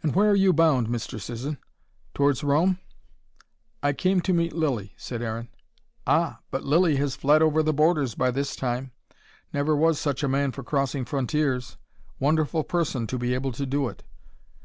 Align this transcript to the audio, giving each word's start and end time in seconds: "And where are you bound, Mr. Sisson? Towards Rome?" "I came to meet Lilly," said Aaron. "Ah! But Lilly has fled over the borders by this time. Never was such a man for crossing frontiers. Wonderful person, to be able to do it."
"And 0.00 0.14
where 0.14 0.30
are 0.30 0.36
you 0.36 0.52
bound, 0.52 0.86
Mr. 0.86 1.20
Sisson? 1.20 1.58
Towards 2.14 2.44
Rome?" 2.44 2.78
"I 3.82 3.92
came 3.92 4.20
to 4.20 4.32
meet 4.32 4.52
Lilly," 4.52 4.94
said 4.96 5.22
Aaron. 5.22 5.48
"Ah! 6.06 6.38
But 6.52 6.62
Lilly 6.62 6.94
has 6.98 7.16
fled 7.16 7.42
over 7.42 7.60
the 7.60 7.72
borders 7.72 8.14
by 8.14 8.30
this 8.30 8.54
time. 8.54 8.92
Never 9.52 9.74
was 9.74 9.98
such 9.98 10.22
a 10.22 10.28
man 10.28 10.52
for 10.52 10.62
crossing 10.62 11.04
frontiers. 11.04 11.78
Wonderful 12.20 12.62
person, 12.62 13.08
to 13.08 13.18
be 13.18 13.34
able 13.34 13.50
to 13.50 13.66
do 13.66 13.88
it." 13.88 14.04